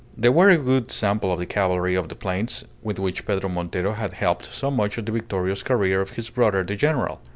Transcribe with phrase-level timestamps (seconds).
[0.17, 3.91] They were a good sample of the cavalry of the plains with which Pedro Montero
[3.91, 7.21] had helped so much the victorious career of his brother the general.